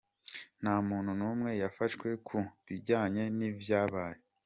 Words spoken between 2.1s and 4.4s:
ku bijanye n'ivyabaye.